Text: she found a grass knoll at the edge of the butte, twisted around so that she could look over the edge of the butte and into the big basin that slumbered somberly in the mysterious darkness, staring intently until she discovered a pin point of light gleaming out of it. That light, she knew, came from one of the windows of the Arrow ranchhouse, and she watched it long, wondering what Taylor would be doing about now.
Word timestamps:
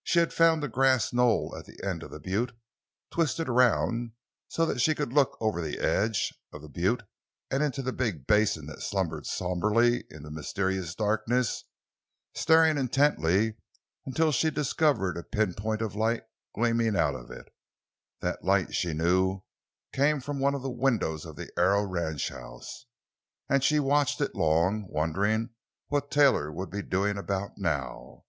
she 0.04 0.26
found 0.36 0.62
a 0.62 0.68
grass 0.68 1.14
knoll 1.14 1.56
at 1.56 1.64
the 1.64 1.80
edge 1.82 2.02
of 2.02 2.10
the 2.10 2.20
butte, 2.20 2.52
twisted 3.10 3.48
around 3.48 4.12
so 4.46 4.66
that 4.66 4.82
she 4.82 4.94
could 4.94 5.14
look 5.14 5.38
over 5.40 5.62
the 5.62 5.78
edge 5.78 6.30
of 6.52 6.60
the 6.60 6.68
butte 6.68 7.04
and 7.50 7.62
into 7.62 7.80
the 7.80 7.90
big 7.90 8.26
basin 8.26 8.66
that 8.66 8.82
slumbered 8.82 9.24
somberly 9.24 10.04
in 10.10 10.24
the 10.24 10.30
mysterious 10.30 10.94
darkness, 10.94 11.64
staring 12.34 12.76
intently 12.76 13.54
until 14.04 14.30
she 14.30 14.50
discovered 14.50 15.16
a 15.16 15.22
pin 15.22 15.54
point 15.54 15.80
of 15.80 15.96
light 15.96 16.24
gleaming 16.54 16.94
out 16.94 17.14
of 17.14 17.30
it. 17.30 17.48
That 18.20 18.44
light, 18.44 18.74
she 18.74 18.92
knew, 18.92 19.40
came 19.94 20.20
from 20.20 20.38
one 20.38 20.54
of 20.54 20.60
the 20.60 20.68
windows 20.68 21.24
of 21.24 21.36
the 21.36 21.50
Arrow 21.56 21.84
ranchhouse, 21.86 22.84
and 23.48 23.64
she 23.64 23.80
watched 23.80 24.20
it 24.20 24.34
long, 24.34 24.86
wondering 24.90 25.48
what 25.86 26.10
Taylor 26.10 26.52
would 26.52 26.68
be 26.68 26.82
doing 26.82 27.16
about 27.16 27.56
now. 27.56 28.26